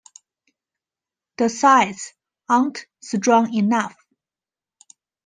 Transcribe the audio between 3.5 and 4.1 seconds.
enough.